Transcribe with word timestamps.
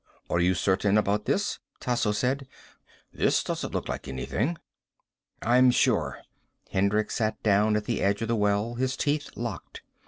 "Are 0.31 0.39
you 0.39 0.55
certain 0.55 0.97
about 0.97 1.25
this?" 1.25 1.59
Tasso 1.79 2.11
said. 2.11 2.47
"This 3.13 3.43
doesn't 3.43 3.71
look 3.71 3.87
like 3.87 4.07
anything." 4.07 4.57
"I'm 5.43 5.69
sure." 5.69 6.21
Hendricks 6.71 7.17
sat 7.17 7.43
down 7.43 7.75
at 7.75 7.85
the 7.85 8.01
edge 8.01 8.23
of 8.23 8.27
the 8.27 8.35
well, 8.35 8.73
his 8.73 8.97
teeth 8.97 9.29
locked. 9.35 9.83